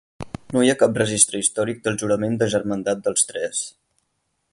[0.55, 3.61] No hi ha cap registre històric del jurament de germandat dels tres.